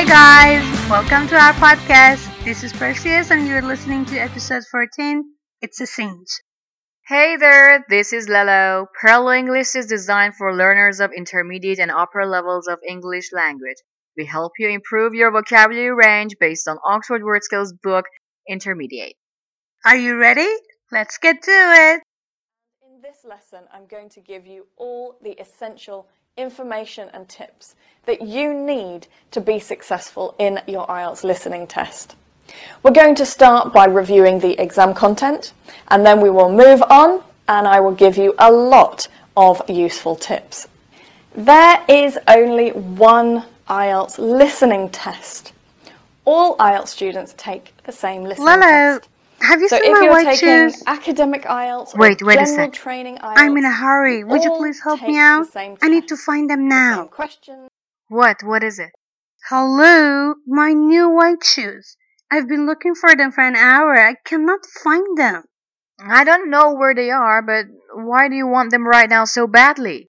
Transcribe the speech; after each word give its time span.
Hey 0.00 0.06
guys, 0.06 0.88
welcome 0.88 1.28
to 1.28 1.36
our 1.36 1.52
podcast. 1.52 2.26
This 2.42 2.64
is 2.64 2.72
Perseus 2.72 3.30
and 3.30 3.46
you're 3.46 3.60
listening 3.60 4.06
to 4.06 4.16
episode 4.16 4.62
14. 4.70 5.22
It's 5.60 5.78
a 5.82 5.86
cinch. 5.86 6.26
Hey 7.06 7.36
there, 7.36 7.84
this 7.90 8.14
is 8.14 8.26
Lelo. 8.26 8.86
Perlo 8.98 9.38
English 9.38 9.74
is 9.74 9.84
designed 9.84 10.36
for 10.36 10.56
learners 10.56 11.00
of 11.00 11.10
intermediate 11.14 11.78
and 11.78 11.90
upper 11.90 12.24
levels 12.24 12.66
of 12.66 12.78
English 12.88 13.30
language. 13.34 13.76
We 14.16 14.24
help 14.24 14.52
you 14.58 14.70
improve 14.70 15.12
your 15.12 15.30
vocabulary 15.32 15.92
range 15.92 16.36
based 16.40 16.66
on 16.66 16.78
Oxford 16.82 17.22
Word 17.22 17.44
Skills 17.44 17.74
book 17.74 18.06
Intermediate. 18.48 19.16
Are 19.84 19.98
you 19.98 20.16
ready? 20.16 20.48
Let's 20.90 21.18
get 21.18 21.42
to 21.42 21.50
it. 21.50 22.02
In 22.90 23.02
this 23.02 23.18
lesson, 23.28 23.68
I'm 23.70 23.86
going 23.86 24.08
to 24.08 24.20
give 24.20 24.46
you 24.46 24.66
all 24.78 25.18
the 25.22 25.32
essential 25.32 26.08
information 26.40 27.08
and 27.12 27.28
tips 27.28 27.74
that 28.06 28.22
you 28.22 28.54
need 28.54 29.06
to 29.30 29.40
be 29.40 29.58
successful 29.58 30.34
in 30.38 30.60
your 30.66 30.86
IELTS 30.86 31.22
listening 31.22 31.66
test. 31.66 32.16
We're 32.82 32.90
going 32.92 33.14
to 33.16 33.26
start 33.26 33.72
by 33.72 33.86
reviewing 33.86 34.40
the 34.40 34.60
exam 34.60 34.94
content 34.94 35.52
and 35.88 36.04
then 36.04 36.20
we 36.20 36.30
will 36.30 36.50
move 36.50 36.82
on 36.82 37.22
and 37.48 37.68
I 37.68 37.80
will 37.80 37.94
give 37.94 38.16
you 38.16 38.34
a 38.38 38.50
lot 38.50 39.08
of 39.36 39.62
useful 39.68 40.16
tips. 40.16 40.66
There 41.34 41.84
is 41.88 42.18
only 42.26 42.70
one 42.70 43.44
IELTS 43.68 44.18
listening 44.18 44.88
test. 44.88 45.52
All 46.24 46.56
IELTS 46.56 46.88
students 46.88 47.34
take 47.36 47.72
the 47.84 47.92
same 47.92 48.24
listening 48.24 48.46
test. 48.46 49.09
Have 49.40 49.60
you 49.60 49.68
So 49.68 49.78
seen 49.80 49.92
my 49.92 50.08
white 50.08 50.24
taking 50.38 50.70
shoes? 50.70 50.82
academic 50.86 51.42
IELTS 51.44 51.94
Wait, 51.96 52.22
wait 52.22 52.38
a 52.40 52.44
general 52.44 52.66
sec. 52.66 52.72
training 52.72 53.16
IELTS, 53.18 53.34
I'm 53.36 53.56
in 53.56 53.64
a 53.64 53.72
hurry. 53.72 54.24
Would 54.24 54.44
you 54.44 54.50
all 54.52 54.58
please 54.58 54.80
help 54.82 55.00
take 55.00 55.08
me 55.08 55.14
the 55.14 55.20
out? 55.20 55.46
same 55.48 55.76
I 55.82 55.88
need 55.88 56.08
to 56.08 56.14
test, 56.16 56.26
find 56.26 56.48
them 56.50 56.68
the 56.68 56.74
same 56.74 56.78
now. 56.80 57.04
questions. 57.06 57.68
What? 58.08 58.42
What 58.42 58.62
is 58.62 58.78
it? 58.78 58.90
Hello, 59.48 60.34
my 60.46 60.72
new 60.72 61.08
white 61.08 61.42
shoes. 61.44 61.96
I've 62.30 62.48
been 62.48 62.66
looking 62.66 62.94
for 62.94 63.14
them 63.16 63.32
for 63.32 63.42
an 63.42 63.56
hour. 63.56 63.98
I 63.98 64.14
cannot 64.24 64.60
find 64.84 65.16
them. 65.18 65.44
I 66.02 66.24
don't 66.24 66.48
know 66.50 66.72
where 66.74 66.94
they 66.94 67.10
are, 67.10 67.42
but 67.42 67.66
why 67.94 68.28
do 68.28 68.34
you 68.36 68.46
want 68.46 68.70
them 68.70 68.86
right 68.86 69.08
now 69.08 69.24
so 69.24 69.46
badly? 69.46 70.08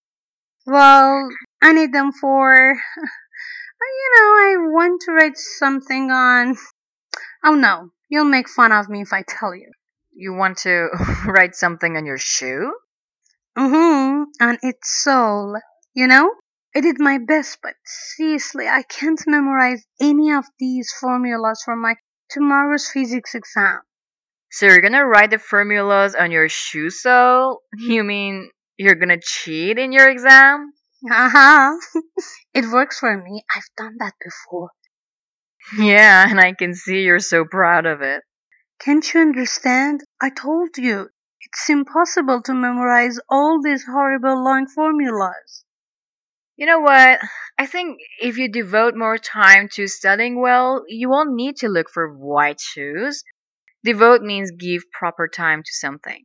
Well, 0.66 1.30
I 1.62 1.73
need 1.73 1.94
them 1.94 2.12
for. 2.12 2.76
You 3.84 4.10
know, 4.16 4.28
I 4.28 4.56
want 4.72 5.02
to 5.02 5.12
write 5.12 5.38
something 5.38 6.12
on. 6.12 6.56
Oh 7.44 7.56
no, 7.56 7.90
you'll 8.12 8.26
make 8.26 8.50
fun 8.50 8.72
of 8.73 8.90
me 8.90 9.02
if 9.02 9.14
I 9.14 9.23
tell 9.23 9.56
you. 9.56 9.72
You 10.14 10.34
want 10.34 10.59
to 10.59 10.90
write 11.26 11.56
something 11.56 11.95
on 11.95 12.06
your 12.06 12.20
shoe? 12.20 12.73
Mm-hmm, 13.58 14.45
on 14.45 14.58
its 14.62 15.04
sole. 15.04 15.56
You 15.95 16.08
know? 16.08 16.30
I 16.76 16.82
did 16.82 17.00
my 17.00 17.17
best, 17.17 17.59
but 17.64 17.73
seriously, 17.86 18.67
I 18.67 18.84
can't 18.84 19.22
memorize 19.28 19.84
any 20.00 20.32
of 20.32 20.45
these 20.59 20.94
formulas 21.00 21.62
for 21.66 21.76
my 21.76 21.95
tomorrow's 22.30 22.88
physics 22.89 23.34
exam. 23.36 23.80
So 24.52 24.66
you're 24.67 24.82
gonna 24.82 25.06
write 25.06 25.32
the 25.32 25.39
formulas 25.39 26.16
on 26.16 26.32
your 26.32 26.48
shoe 26.50 26.89
sole? 26.89 27.62
You 27.78 28.04
mean 28.04 28.52
you're 28.78 28.95
gonna 28.95 29.20
cheat 29.22 29.78
in 29.78 29.92
your 29.92 30.09
exam? 30.09 30.72
"Uh 31.09 31.30
huh. 31.30 31.78
it 32.54 32.66
works 32.72 33.00
for 33.00 33.17
me. 33.17 33.44
I've 33.54 33.70
done 33.78 33.95
that 34.00 34.14
before. 34.23 34.72
Yeah, 35.78 36.26
and 36.30 36.40
I 36.40 36.54
can 36.54 36.73
see 36.73 37.02
you're 37.02 37.20
so 37.20 37.45
proud 37.45 37.86
of 37.86 38.02
it. 38.02 38.23
Can't 38.80 39.14
you 39.14 39.22
understand? 39.22 40.02
I 40.22 40.30
told 40.30 40.78
you. 40.78 41.09
It's 41.42 41.70
impossible 41.70 42.42
to 42.44 42.54
memorize 42.54 43.20
all 43.30 43.61
these 43.61 43.86
horrible 43.86 44.44
long 44.44 44.67
formulas. 44.67 45.66
You 46.55 46.67
know 46.67 46.80
what? 46.80 47.20
I 47.58 47.66
think 47.66 47.99
if 48.20 48.38
you 48.38 48.52
devote 48.52 48.95
more 48.95 49.17
time 49.17 49.67
to 49.73 49.88
studying 49.88 50.39
well, 50.39 50.83
you 50.88 51.10
won't 51.10 51.33
need 51.33 51.58
to 51.58 51.67
look 51.67 51.89
for 51.89 52.14
white 52.14 52.60
shoes. 52.60 53.23
Devote 53.83 54.22
means 54.22 54.52
give 54.52 54.83
proper 54.92 55.28
time 55.28 55.64
to 55.64 55.73
something. 55.73 56.23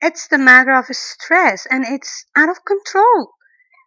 It's 0.00 0.28
the 0.28 0.38
matter 0.38 0.72
of 0.72 0.86
stress 0.86 1.66
and 1.70 1.84
it's 1.84 2.24
out 2.36 2.48
of 2.48 2.64
control. 2.64 3.32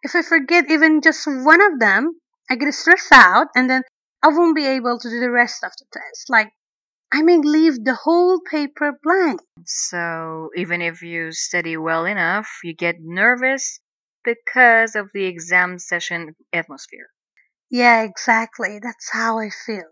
If 0.02 0.14
I 0.14 0.22
forget 0.22 0.70
even 0.70 1.00
just 1.00 1.26
one 1.26 1.60
of 1.60 1.80
them, 1.80 2.12
I 2.48 2.56
get 2.56 2.72
stressed 2.72 3.12
out 3.12 3.48
and 3.54 3.68
then 3.68 3.82
I 4.22 4.28
won't 4.28 4.56
be 4.56 4.66
able 4.66 4.98
to 4.98 5.08
do 5.08 5.20
the 5.20 5.30
rest 5.30 5.62
of 5.64 5.72
the 5.78 5.86
test. 5.92 6.28
Like, 6.28 6.52
I 7.12 7.22
may 7.22 7.38
leave 7.38 7.84
the 7.84 7.94
whole 7.94 8.40
paper 8.40 8.92
blank. 9.02 9.40
So 9.64 10.50
even 10.56 10.82
if 10.82 11.02
you 11.02 11.32
study 11.32 11.76
well 11.76 12.04
enough, 12.04 12.48
you 12.62 12.74
get 12.74 12.96
nervous 13.00 13.80
because 14.24 14.94
of 14.94 15.08
the 15.14 15.24
exam 15.24 15.78
session 15.78 16.34
atmosphere. 16.52 17.08
Yeah, 17.70 18.02
exactly. 18.02 18.78
That's 18.82 19.10
how 19.10 19.38
I 19.38 19.50
feel. 19.50 19.88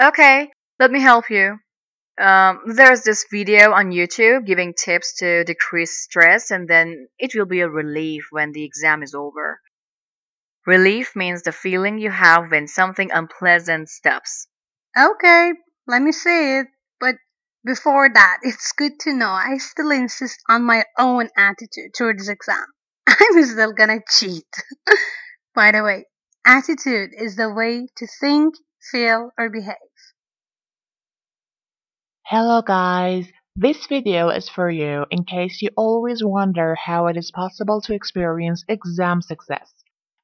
Okay, 0.00 0.50
let 0.78 0.90
me 0.90 1.00
help 1.00 1.30
you. 1.30 1.58
Um, 2.20 2.60
there's 2.66 3.02
this 3.02 3.26
video 3.32 3.72
on 3.72 3.90
YouTube 3.90 4.46
giving 4.46 4.74
tips 4.74 5.16
to 5.18 5.44
decrease 5.44 6.02
stress, 6.02 6.50
and 6.50 6.68
then 6.68 7.08
it 7.18 7.34
will 7.34 7.46
be 7.46 7.60
a 7.60 7.68
relief 7.68 8.26
when 8.30 8.52
the 8.52 8.64
exam 8.64 9.02
is 9.02 9.14
over. 9.14 9.60
Relief 10.66 11.16
means 11.16 11.42
the 11.42 11.52
feeling 11.52 11.98
you 11.98 12.10
have 12.10 12.50
when 12.50 12.68
something 12.68 13.10
unpleasant 13.10 13.88
stops. 13.88 14.46
Okay, 14.98 15.52
let 15.86 16.02
me 16.02 16.12
see 16.12 16.58
it. 16.58 16.66
But 17.00 17.16
before 17.64 18.10
that, 18.12 18.38
it's 18.42 18.72
good 18.72 19.00
to 19.00 19.14
know 19.14 19.30
I 19.30 19.56
still 19.56 19.90
insist 19.90 20.38
on 20.48 20.64
my 20.64 20.84
own 20.98 21.28
attitude 21.36 21.94
towards 21.96 22.28
exam. 22.28 22.66
I'm 23.06 23.44
still 23.44 23.72
gonna 23.72 24.00
cheat. 24.08 24.44
By 25.54 25.72
the 25.72 25.82
way, 25.82 26.04
attitude 26.46 27.10
is 27.16 27.36
the 27.36 27.52
way 27.52 27.88
to 27.96 28.06
think, 28.20 28.54
feel, 28.92 29.30
or 29.38 29.48
behave. 29.48 29.76
Hello 32.26 32.60
guys! 32.62 33.26
This 33.56 33.86
video 33.86 34.28
is 34.28 34.48
for 34.48 34.70
you 34.70 35.06
in 35.10 35.24
case 35.24 35.60
you 35.62 35.70
always 35.76 36.22
wonder 36.22 36.76
how 36.76 37.08
it 37.08 37.16
is 37.16 37.30
possible 37.30 37.80
to 37.82 37.94
experience 37.94 38.64
exam 38.68 39.22
success. 39.22 39.72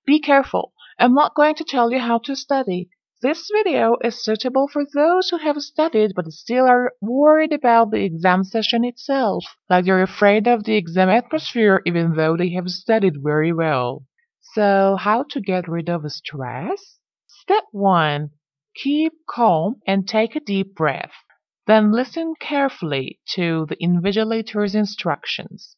Be 0.06 0.20
careful, 0.20 0.72
I'm 1.00 1.14
not 1.14 1.34
going 1.34 1.56
to 1.56 1.64
tell 1.64 1.90
you 1.90 1.98
how 1.98 2.18
to 2.18 2.36
study. 2.36 2.88
This 3.22 3.50
video 3.52 3.96
is 4.04 4.22
suitable 4.22 4.68
for 4.68 4.84
those 4.94 5.30
who 5.30 5.38
have 5.38 5.60
studied 5.60 6.12
but 6.14 6.30
still 6.30 6.64
are 6.64 6.92
worried 7.00 7.52
about 7.52 7.90
the 7.90 8.04
exam 8.04 8.44
session 8.44 8.84
itself, 8.84 9.44
like 9.68 9.84
they're 9.84 10.00
afraid 10.00 10.46
of 10.46 10.62
the 10.62 10.76
exam 10.76 11.08
atmosphere 11.08 11.82
even 11.84 12.14
though 12.14 12.36
they 12.36 12.50
have 12.50 12.70
studied 12.70 13.14
very 13.20 13.52
well. 13.52 14.06
So, 14.54 14.94
how 14.94 15.24
to 15.24 15.40
get 15.40 15.66
rid 15.66 15.88
of 15.88 16.08
stress? 16.12 17.00
Step 17.26 17.64
1. 17.72 18.30
Keep 18.76 19.12
calm 19.28 19.80
and 19.88 20.06
take 20.06 20.36
a 20.36 20.40
deep 20.40 20.76
breath. 20.76 21.14
Then 21.66 21.90
listen 21.90 22.34
carefully 22.38 23.18
to 23.30 23.66
the 23.68 23.76
invigilator's 23.84 24.76
instructions. 24.76 25.74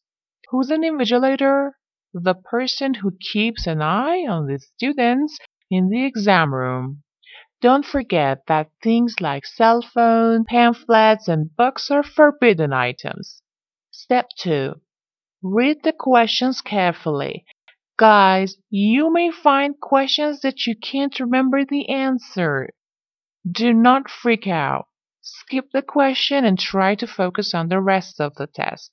Who's 0.51 0.69
an 0.69 0.83
invigilator? 0.83 1.71
The 2.13 2.33
person 2.33 2.95
who 2.95 3.17
keeps 3.19 3.67
an 3.67 3.81
eye 3.81 4.25
on 4.27 4.47
the 4.47 4.57
students 4.57 5.37
in 5.69 5.89
the 5.89 6.05
exam 6.05 6.53
room. 6.53 7.03
Don't 7.61 7.85
forget 7.85 8.47
that 8.47 8.71
things 8.81 9.21
like 9.21 9.45
cell 9.45 9.81
phone, 9.81 10.45
pamphlets, 10.45 11.27
and 11.27 11.55
books 11.55 11.91
are 11.91 12.03
forbidden 12.03 12.73
items. 12.73 13.41
Step 13.91 14.29
2. 14.37 14.81
Read 15.43 15.83
the 15.83 15.93
questions 15.93 16.61
carefully. 16.61 17.45
Guys, 17.97 18.57
you 18.69 19.11
may 19.11 19.29
find 19.29 19.79
questions 19.79 20.41
that 20.41 20.65
you 20.65 20.75
can't 20.75 21.19
remember 21.19 21.63
the 21.63 21.89
answer. 21.89 22.69
Do 23.49 23.73
not 23.73 24.09
freak 24.09 24.47
out. 24.47 24.87
Skip 25.21 25.71
the 25.71 25.81
question 25.81 26.43
and 26.43 26.57
try 26.57 26.95
to 26.95 27.05
focus 27.05 27.53
on 27.53 27.67
the 27.67 27.81
rest 27.81 28.19
of 28.19 28.35
the 28.35 28.47
test. 28.47 28.91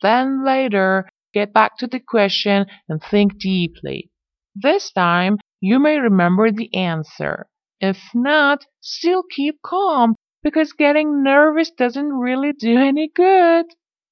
Then 0.00 0.44
later, 0.44 1.08
get 1.32 1.52
back 1.52 1.76
to 1.78 1.86
the 1.86 2.00
question 2.00 2.66
and 2.88 3.02
think 3.02 3.38
deeply. 3.38 4.10
This 4.54 4.92
time, 4.92 5.38
you 5.60 5.78
may 5.78 5.98
remember 5.98 6.50
the 6.50 6.74
answer. 6.74 7.46
If 7.80 7.98
not, 8.14 8.64
still 8.80 9.22
keep 9.22 9.62
calm 9.62 10.14
because 10.42 10.72
getting 10.72 11.22
nervous 11.22 11.70
doesn't 11.70 12.12
really 12.12 12.52
do 12.52 12.76
any 12.90 13.08
good. 13.14 13.66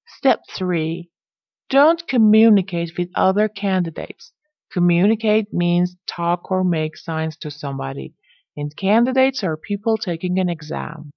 Step 0.07 0.41
3. 0.51 1.11
Don't 1.69 2.07
communicate 2.09 2.99
with 2.99 3.11
other 3.15 3.49
candidates. 3.49 4.33
Communicate 4.73 5.53
means 5.53 5.97
talk 6.07 6.51
or 6.51 6.65
make 6.65 6.97
signs 6.97 7.37
to 7.39 7.51
somebody, 7.51 8.15
and 8.57 8.77
candidates 8.77 9.43
are 9.43 9.57
people 9.57 9.97
taking 9.97 10.39
an 10.39 10.49
exam. 10.49 11.11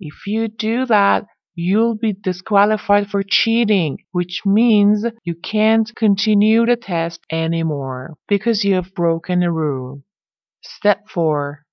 If 0.00 0.26
you 0.26 0.48
do 0.48 0.86
that, 0.86 1.26
you'll 1.60 1.96
be 1.96 2.12
disqualified 2.12 3.08
for 3.08 3.20
cheating, 3.20 3.98
which 4.12 4.42
means 4.46 5.04
you 5.24 5.34
can't 5.34 5.90
continue 5.96 6.64
the 6.64 6.76
test 6.76 7.20
anymore 7.32 8.16
because 8.28 8.62
you 8.62 8.76
have 8.76 8.94
broken 8.94 9.42
a 9.42 9.50
rule. 9.50 10.00
Step 10.62 11.08
4. 11.08 11.64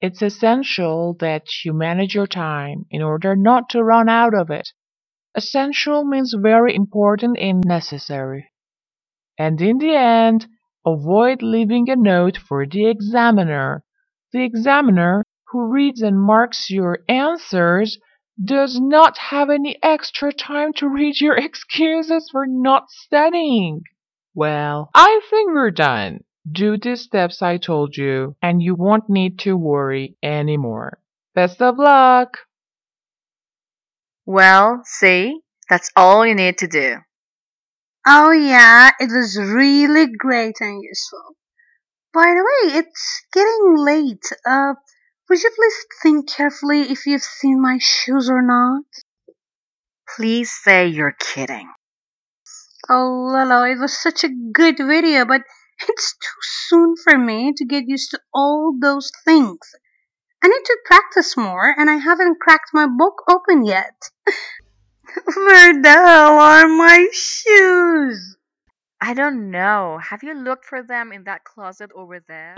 It's 0.00 0.22
essential 0.22 1.16
that 1.20 1.44
you 1.64 1.72
manage 1.72 2.16
your 2.16 2.26
time 2.26 2.86
in 2.90 3.00
order 3.00 3.36
not 3.36 3.68
to 3.70 3.84
run 3.84 4.08
out 4.08 4.34
of 4.34 4.50
it. 4.50 4.70
Essential 5.36 6.04
means 6.04 6.34
very 6.36 6.74
important 6.74 7.38
and 7.38 7.62
necessary. 7.64 8.50
And 9.38 9.60
in 9.60 9.78
the 9.78 9.94
end, 9.94 10.48
avoid 10.84 11.42
leaving 11.42 11.88
a 11.88 11.94
note 11.94 12.36
for 12.36 12.66
the 12.66 12.88
examiner. 12.88 13.84
The 14.32 14.42
examiner, 14.42 15.22
who 15.52 15.72
reads 15.72 16.02
and 16.02 16.20
marks 16.20 16.70
your 16.70 17.04
answers, 17.08 17.98
does 18.42 18.78
not 18.80 19.18
have 19.18 19.50
any 19.50 19.76
extra 19.82 20.32
time 20.32 20.72
to 20.74 20.88
read 20.88 21.20
your 21.20 21.36
excuses 21.38 22.28
for 22.30 22.46
not 22.46 22.90
studying. 22.90 23.82
Well, 24.34 24.90
I 24.94 25.20
think 25.30 25.50
we're 25.52 25.70
done. 25.70 26.24
Do 26.50 26.78
the 26.78 26.96
steps 26.96 27.42
I 27.42 27.58
told 27.58 27.96
you, 27.96 28.36
and 28.40 28.62
you 28.62 28.74
won't 28.74 29.10
need 29.10 29.38
to 29.40 29.56
worry 29.56 30.16
anymore. 30.22 30.98
Best 31.34 31.60
of 31.60 31.76
luck! 31.78 32.38
Well, 34.24 34.82
see, 34.84 35.40
that's 35.68 35.90
all 35.96 36.26
you 36.26 36.34
need 36.34 36.58
to 36.58 36.68
do. 36.68 36.96
Oh 38.06 38.30
yeah, 38.30 38.90
it 38.98 39.10
was 39.10 39.38
really 39.38 40.06
great 40.16 40.56
and 40.60 40.82
useful. 40.82 41.36
By 42.14 42.34
the 42.34 42.44
way, 42.44 42.78
it's 42.78 43.22
getting 43.32 43.76
late. 43.76 44.24
Uh, 44.46 44.74
would 45.28 45.42
you 45.42 45.50
please 45.54 45.86
think 46.02 46.28
carefully 46.28 46.82
if 46.90 47.06
you've 47.06 47.22
seen 47.22 47.60
my 47.60 47.78
shoes 47.80 48.30
or 48.30 48.42
not? 48.42 48.84
Please 50.16 50.50
say 50.50 50.86
you're 50.86 51.16
kidding. 51.18 51.70
Oh, 52.88 53.30
Lolo, 53.32 53.64
it 53.64 53.78
was 53.78 53.96
such 53.96 54.24
a 54.24 54.30
good 54.52 54.78
video, 54.78 55.26
but 55.26 55.42
it's 55.88 56.14
too 56.14 56.40
soon 56.40 56.94
for 56.96 57.18
me 57.18 57.52
to 57.56 57.64
get 57.64 57.84
used 57.86 58.10
to 58.12 58.20
all 58.32 58.74
those 58.80 59.10
things. 59.24 59.58
I 60.42 60.48
need 60.48 60.64
to 60.64 60.78
practice 60.86 61.36
more, 61.36 61.74
and 61.76 61.90
I 61.90 61.96
haven't 61.96 62.40
cracked 62.40 62.70
my 62.72 62.86
book 62.86 63.22
open 63.28 63.64
yet. 63.64 64.10
Where 65.34 65.82
the 65.82 65.90
hell 65.90 66.38
are 66.38 66.68
my 66.68 67.08
shoes? 67.12 68.36
I 69.00 69.14
don't 69.14 69.50
know. 69.50 69.98
Have 69.98 70.22
you 70.22 70.34
looked 70.34 70.64
for 70.64 70.82
them 70.82 71.12
in 71.12 71.24
that 71.24 71.44
closet 71.44 71.90
over 71.94 72.20
there? 72.26 72.54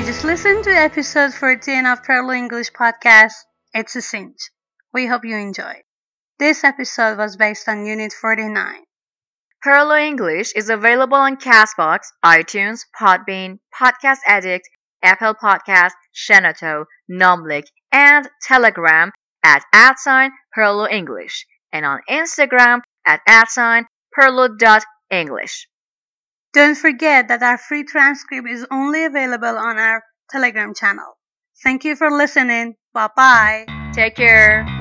You 0.00 0.06
just 0.06 0.24
listened 0.24 0.64
to 0.64 0.70
episode 0.70 1.34
14 1.34 1.84
of 1.84 2.02
Perlo 2.02 2.34
English 2.34 2.72
Podcast. 2.72 3.34
It's 3.74 3.94
a 3.96 4.00
cinch. 4.00 4.48
We 4.94 5.04
hope 5.04 5.26
you 5.26 5.36
enjoyed. 5.36 5.82
This 6.38 6.64
episode 6.64 7.18
was 7.18 7.36
based 7.36 7.68
on 7.68 7.84
Unit 7.84 8.14
49. 8.18 8.76
Perlo 9.62 10.00
English 10.00 10.54
is 10.56 10.70
available 10.70 11.18
on 11.18 11.36
Castbox, 11.36 11.98
iTunes, 12.24 12.86
Podbean, 12.98 13.58
Podcast 13.78 14.20
Addict, 14.26 14.66
Apple 15.02 15.34
Podcast, 15.34 15.92
Shenoto, 16.16 16.86
Namlik, 17.12 17.66
and 17.92 18.26
Telegram 18.40 19.12
at 19.44 19.64
at 19.74 19.98
sign 19.98 20.30
Perlo 20.56 20.90
English, 20.90 21.44
and 21.74 21.84
on 21.84 22.00
Instagram 22.08 22.80
at 23.04 23.20
at 23.28 23.50
sign 23.50 23.84
Perlo.english. 24.18 25.68
Don't 26.52 26.74
forget 26.74 27.28
that 27.28 27.42
our 27.42 27.58
free 27.58 27.84
transcript 27.84 28.48
is 28.48 28.66
only 28.70 29.04
available 29.04 29.56
on 29.56 29.78
our 29.78 30.02
Telegram 30.30 30.74
channel. 30.74 31.16
Thank 31.62 31.84
you 31.84 31.94
for 31.96 32.10
listening. 32.10 32.74
Bye 32.92 33.08
bye. 33.14 33.66
Take 33.94 34.16
care. 34.16 34.79